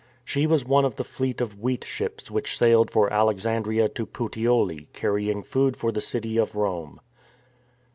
Sh6 0.25 0.47
was 0.47 0.65
one 0.65 0.83
of 0.83 0.95
the 0.95 1.03
fleet 1.03 1.41
of 1.41 1.59
wheat 1.59 1.83
ships 1.83 2.31
which 2.31 2.57
sailed 2.57 2.89
for 2.89 3.13
Alexandria 3.13 3.87
to 3.89 4.07
PuteoH 4.07 4.87
carrying 4.93 5.43
food 5.43 5.77
for 5.77 5.91
the 5.91 6.01
city 6.01 6.37
of 6.37 6.55
Rome. 6.55 6.99